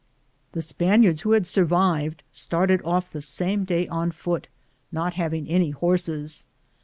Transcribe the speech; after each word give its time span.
The 0.53 0.63
Spaniards 0.63 1.21
who 1.21 1.43
survived 1.43 2.23
started 2.31 2.81
off 2.83 3.11
the 3.11 3.21
same 3.21 3.65
day 3.65 3.87
on 3.87 4.09
foot, 4.09 4.47
not 4.91 5.13
having 5.13 5.47
any 5.47 5.69
horses. 5.69 6.47